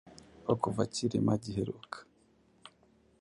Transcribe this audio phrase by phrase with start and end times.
[0.45, 1.97] Ko kuva Cyilima giheruka